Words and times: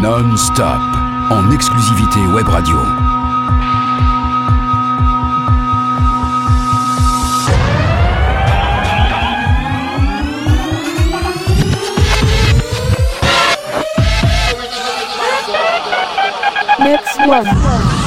non-stop 0.00 0.80
en 1.30 1.50
exclusivité 1.50 2.20
web 2.32 2.48
radio. 2.48 2.78
Mix 16.78 17.18
one. 17.28 17.99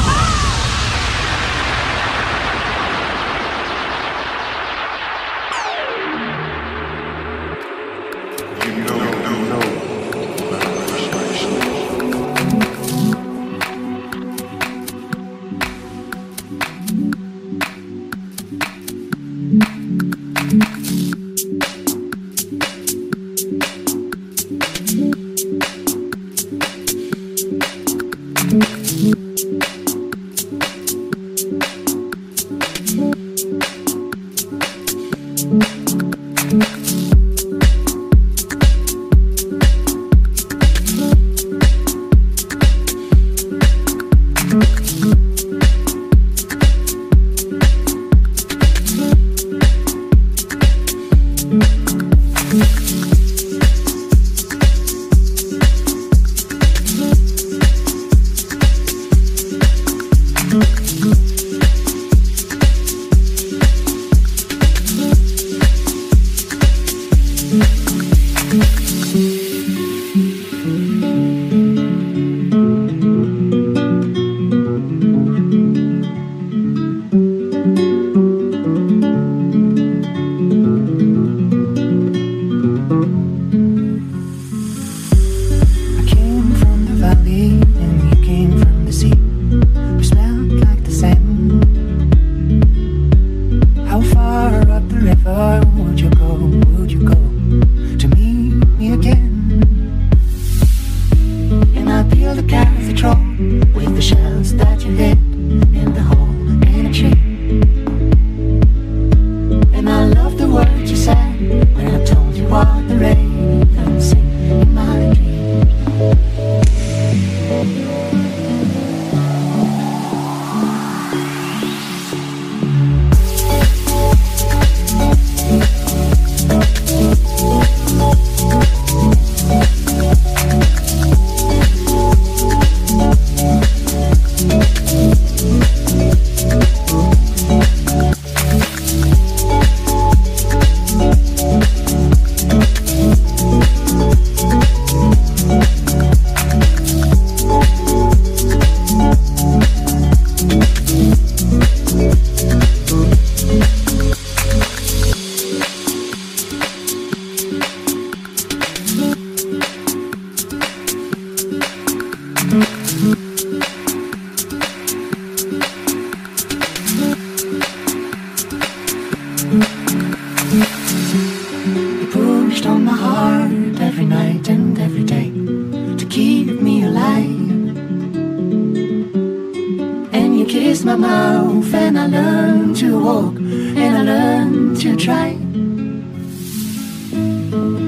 learn 184.04 184.76
to 184.76 184.96
try. 184.96 185.38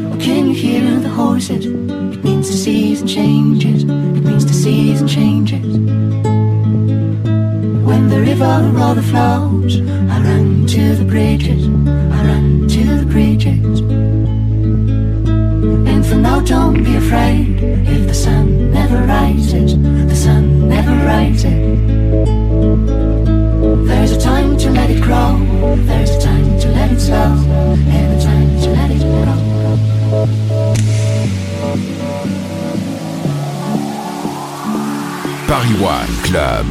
Well, 0.07 0.19
can 0.19 0.47
you 0.47 0.53
hear 0.53 0.99
the 0.99 1.09
horses? 1.09 1.65
It 1.65 2.23
means 2.23 2.49
the 2.49 2.57
season 2.57 3.07
changes. 3.07 3.83
It 3.83 3.89
means 3.89 4.45
the 4.45 4.53
season 4.53 5.07
changes. 5.07 5.77
When 7.87 8.09
the 8.09 8.21
river 8.21 8.71
rather 8.73 9.01
flows, 9.01 9.79
I 10.13 10.21
run 10.21 10.65
to 10.67 10.95
the 10.95 11.05
bridges. 11.05 11.67
I 11.67 12.25
run 12.29 12.67
to 12.69 12.83
the 13.01 13.05
bridges. 13.05 13.79
And 15.91 16.05
for 16.05 16.15
now, 16.15 16.39
don't 16.39 16.83
be 16.83 16.95
afraid. 16.95 17.61
If 17.87 18.07
the 18.07 18.13
sun 18.13 18.71
never 18.71 18.97
rises, 19.05 19.77
the 19.77 20.15
sun 20.15 20.69
never 20.69 20.95
rises. 21.05 21.75
There's 23.87 24.11
a 24.11 24.19
time 24.19 24.57
to 24.57 24.69
let 24.71 24.89
it 24.89 25.01
grow. 25.01 25.44
There's 25.73 26.11
a 26.11 26.21
time 26.21 26.59
to 26.59 26.67
let 26.69 26.91
it 26.91 26.99
slow 26.99 27.33
and 27.89 28.13
a 28.13 28.23
time 28.23 28.49
to 28.61 28.69
let 28.69 28.91
it 28.91 29.01
grow. 29.01 29.45
Paris 35.47 35.73
One 35.81 36.13
Club. 36.23 36.69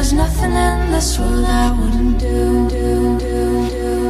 There's 0.00 0.14
nothing 0.14 0.52
in 0.52 0.92
this 0.92 1.18
world 1.18 1.44
I 1.44 1.72
wouldn't 1.72 2.18
do, 2.18 2.70
do, 2.70 3.18
do, 3.18 3.68
do. 3.68 4.09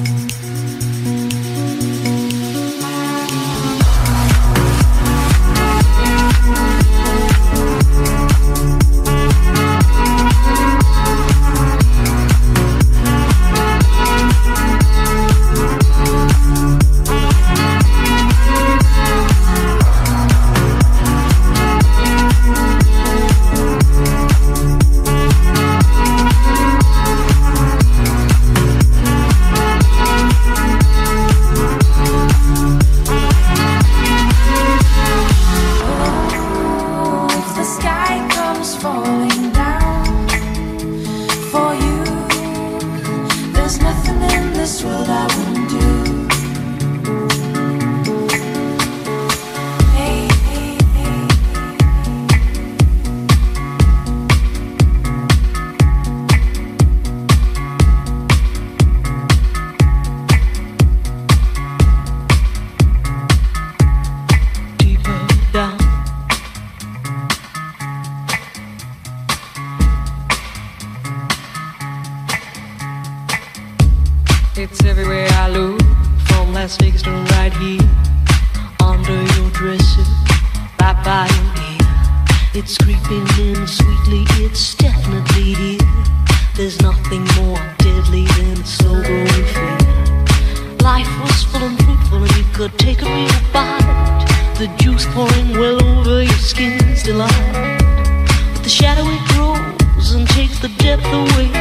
But 97.17 98.63
the 98.63 98.69
shadow 98.69 99.03
it 99.03 99.21
grows 99.33 100.13
and 100.13 100.25
takes 100.29 100.59
the 100.59 100.69
depth 100.77 101.05
away. 101.05 101.51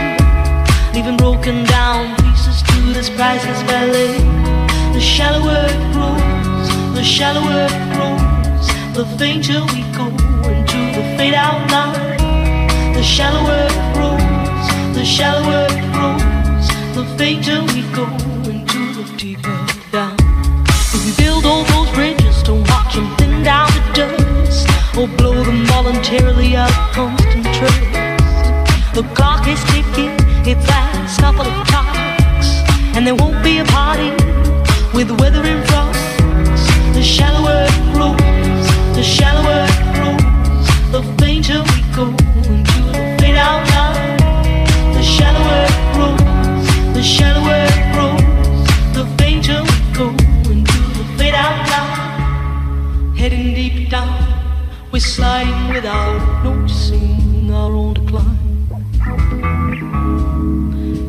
Leaving 0.95 1.16
broken 1.16 1.64
down 1.64 2.14
pieces 2.19 2.62
to 2.62 2.92
this 2.92 3.11
priceless 3.11 3.61
ballet 3.64 4.19
The 4.92 5.00
shallower 5.00 5.66
it 5.66 5.92
grows, 5.92 6.95
the 6.95 7.02
shallower 7.02 7.66
it 7.66 7.95
grows. 7.97 8.66
The 8.95 9.04
fainter 9.19 9.62
we 9.75 9.83
go 9.90 10.07
into 10.47 10.80
the 10.97 11.04
fade 11.16 11.35
out 11.35 11.69
line. 11.73 12.95
The 12.95 13.02
shallower 13.02 13.66
it 13.66 13.95
grows, 13.95 14.95
the 14.95 15.04
shallower 15.04 15.66
it 15.69 15.85
grows. 15.92 16.69
The 16.95 17.04
fainter 17.19 17.61
we 17.75 17.83
go. 17.92 18.29
or 24.99 25.06
blow 25.16 25.42
them 25.44 25.64
voluntarily 25.66 26.56
out 26.56 26.70
of 26.70 26.92
constant 26.92 27.44
trust. 27.54 27.80
The 28.94 29.02
clock 29.14 29.47
is 29.47 29.62
ticking, 29.70 30.14
it's 30.44 30.66
last 30.68 31.20
couple 31.20 31.42
of 31.42 31.66
clocks, 31.68 32.49
and 32.97 33.06
there 33.06 33.14
won't 33.14 33.42
be 33.42 33.59
a 33.59 33.64
party 33.66 34.11
with 34.92 35.11
weather 35.20 35.42
and 35.44 35.66
frost. 35.68 36.00
The 36.94 37.02
shallower 37.02 37.66
it 37.68 37.94
grows, 37.94 38.66
the 38.97 39.02
shallower 39.02 39.66
it 39.70 39.80
grows, 39.94 40.66
the 40.90 41.02
fainter 41.18 41.62
we 41.70 41.80
go 41.94 42.06
into 42.50 42.80
the 42.90 43.16
fade 43.20 43.37
out 43.37 43.62
line. 43.70 44.16
The 44.94 45.02
shallower 45.02 45.66
it 45.70 45.78
grows, 45.94 46.94
the 46.94 47.02
shallower 47.02 47.61
it 47.70 47.94
grows, 47.94 48.66
the 48.94 49.04
fainter 49.18 49.62
we 49.62 49.78
go 49.97 50.09
into 50.50 50.80
the 50.99 51.04
fade 51.16 51.35
out 51.35 51.59
line. 51.70 53.14
Heading 53.14 53.54
deep 53.54 53.88
down. 53.88 54.29
We're 54.92 54.99
sliding 54.99 55.73
without 55.73 56.42
noticing 56.42 57.49
our 57.54 57.70
own 57.70 57.94
decline. 57.94 58.66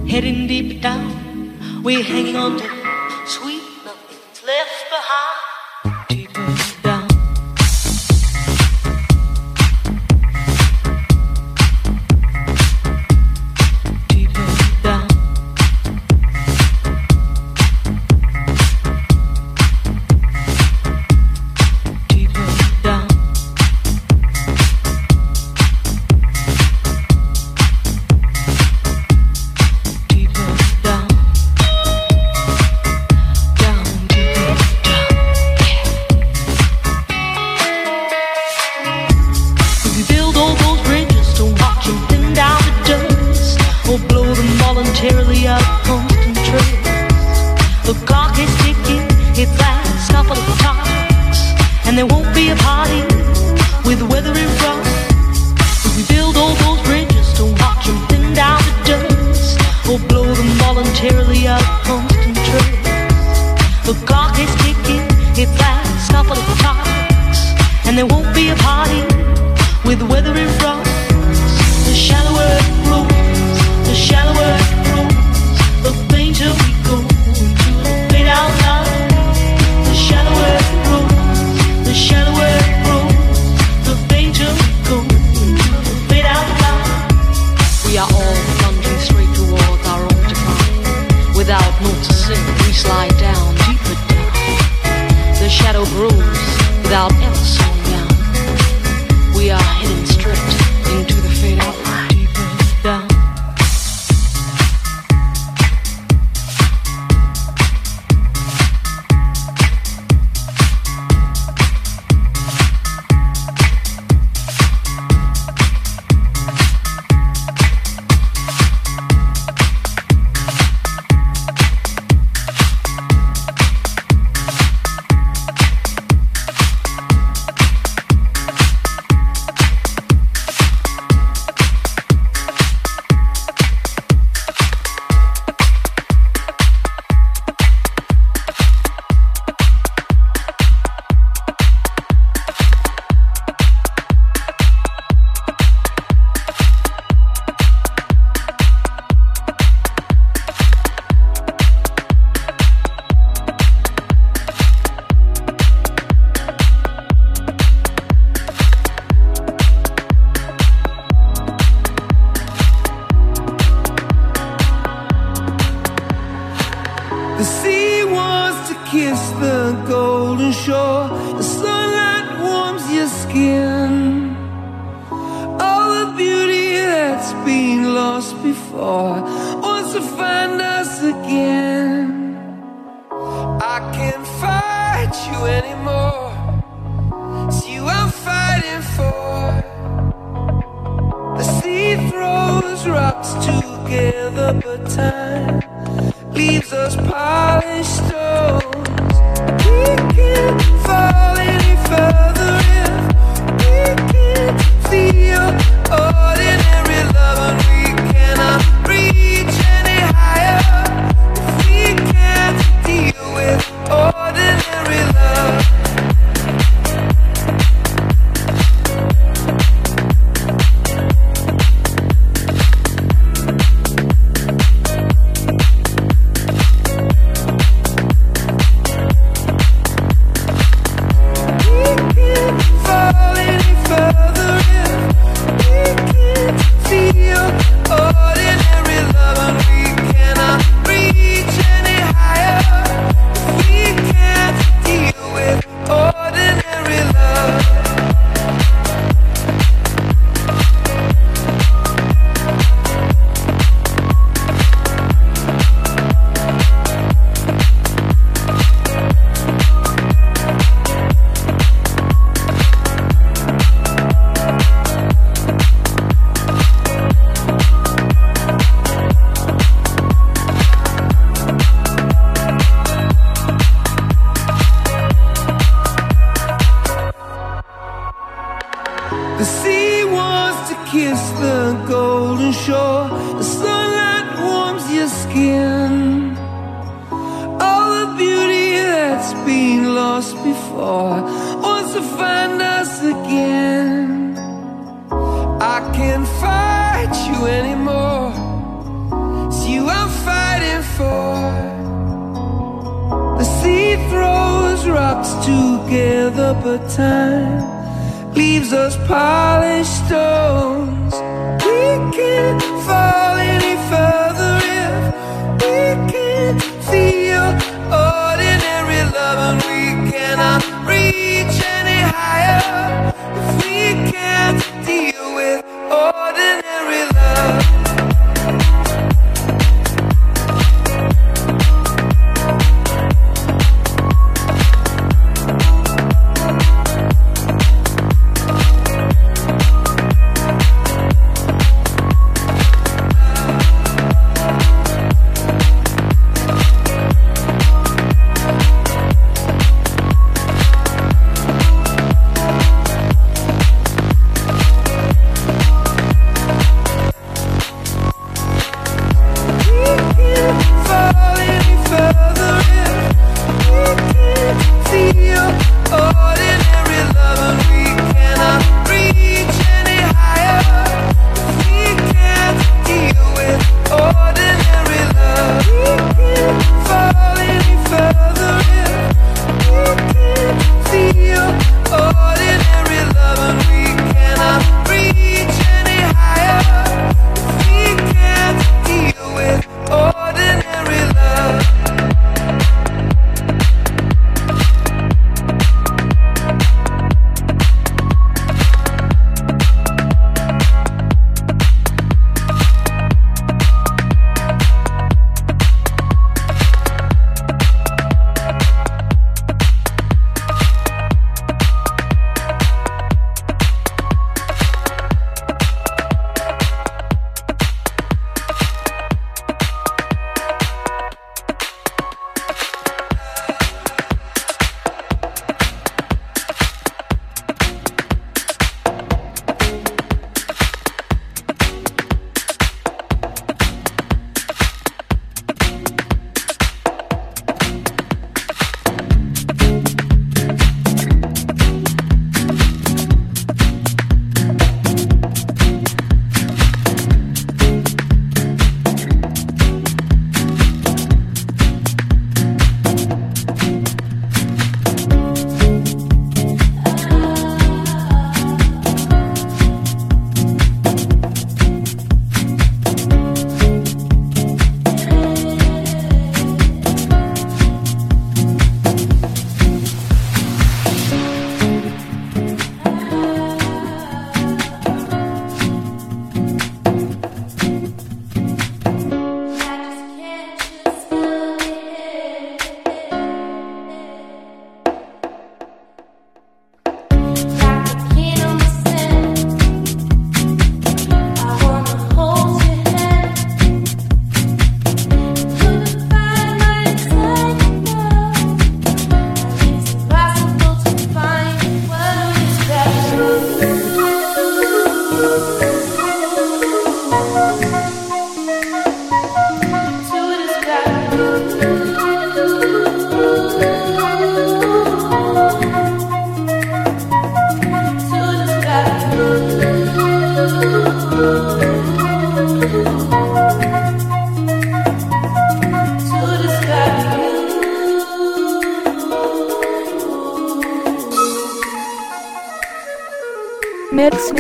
Heading 0.08 0.46
deep 0.46 0.84
down, 0.84 1.82
we're 1.82 2.04
hanging 2.04 2.36
on 2.36 2.60
to 2.60 2.68
sweet 3.26 3.64
nothing's 3.84 4.44
left 4.46 4.90
behind. 4.92 5.41
will 43.92 44.08
blow 44.08 44.34
them 44.34 44.48
voluntarily 44.60 45.48
out 45.48 45.62
of 45.62 45.84
constant 45.84 46.38
trace. 46.46 48.21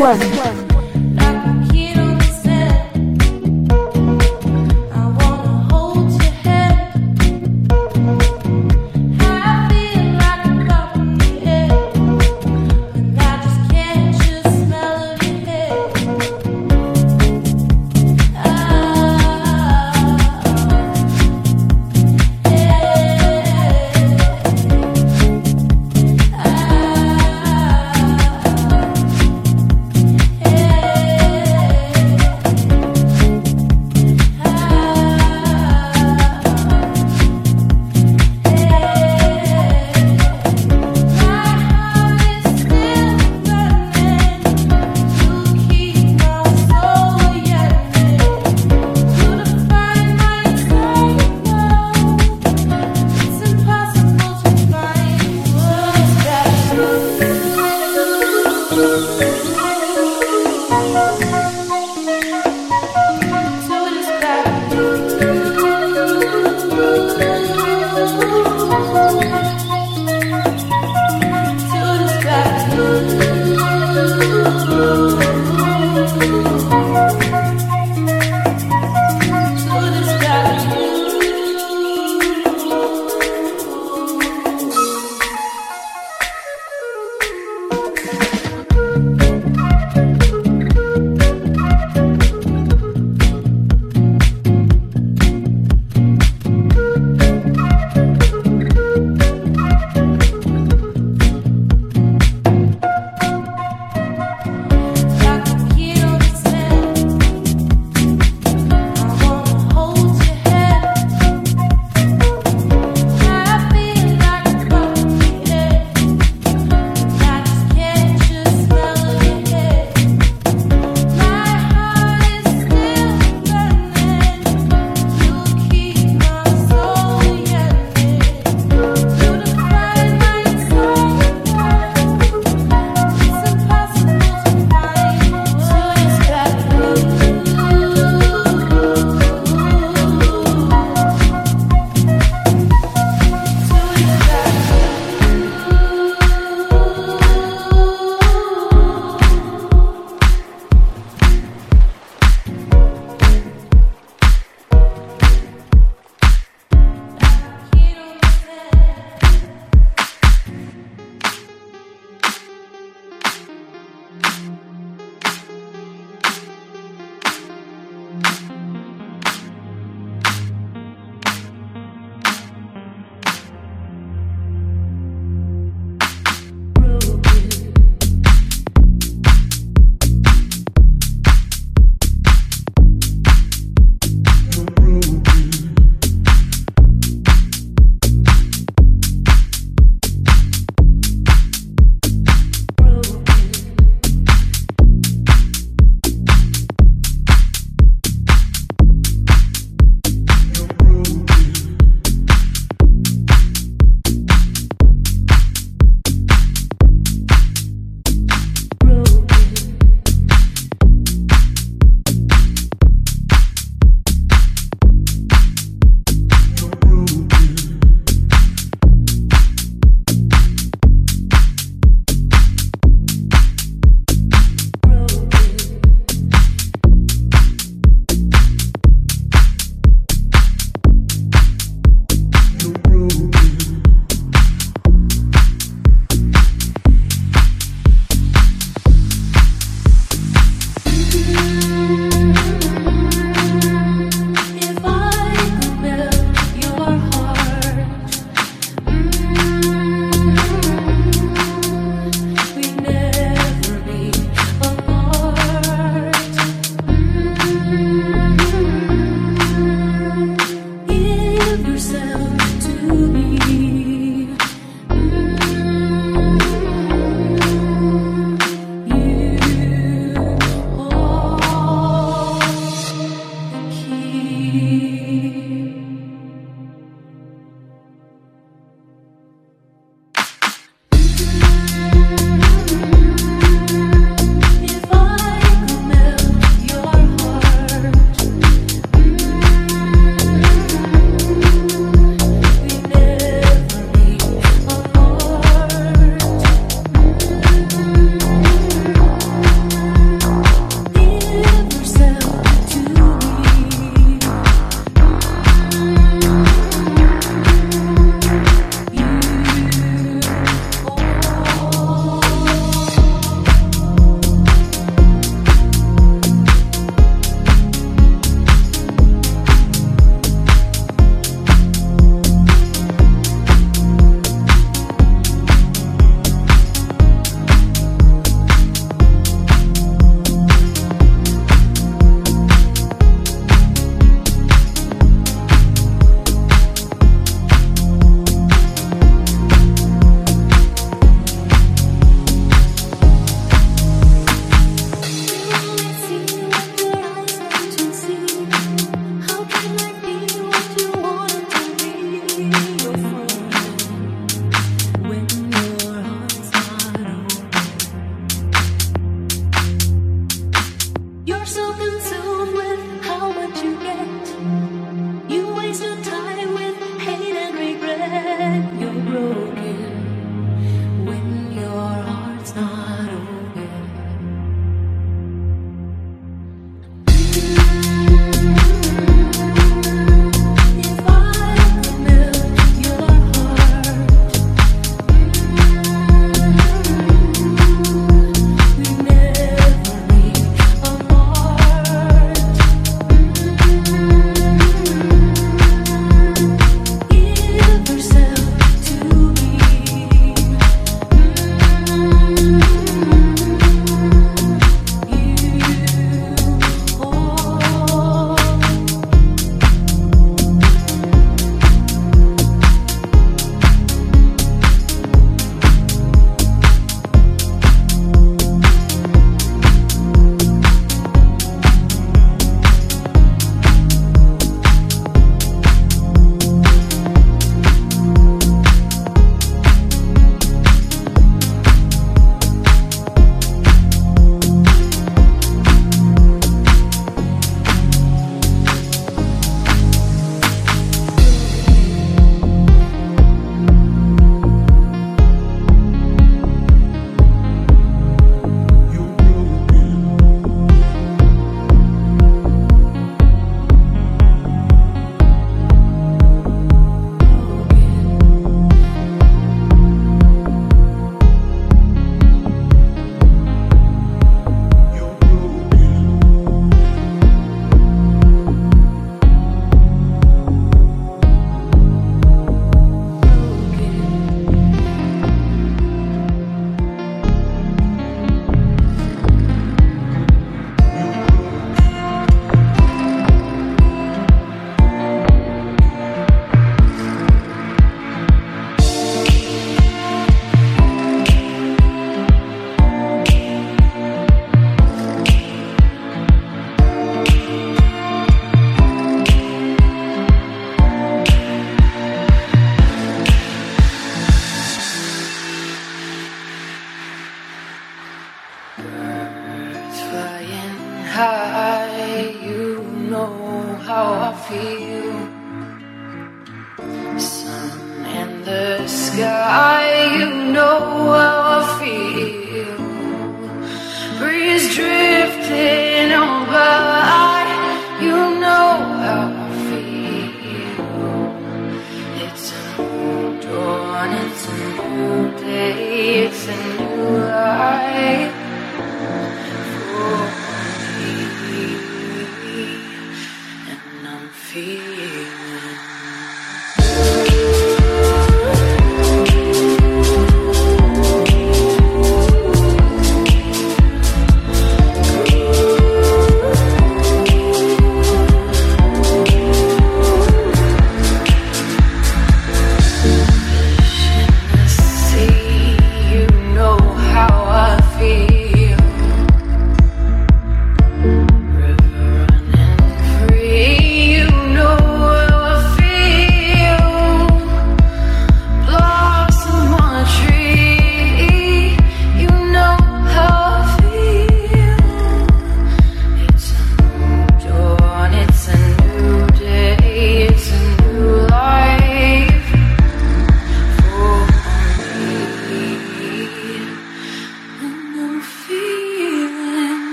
问。 0.00 0.39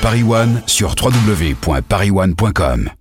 Paris 0.00 0.22
One 0.22 0.62
sur 0.66 0.94
www.parisone.com. 1.00 2.95